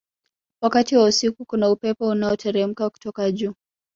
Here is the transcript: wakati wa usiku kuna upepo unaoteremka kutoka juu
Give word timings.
wakati 0.63 0.95
wa 0.95 1.03
usiku 1.03 1.45
kuna 1.45 1.69
upepo 1.69 2.07
unaoteremka 2.07 2.89
kutoka 2.89 3.31
juu 3.31 3.53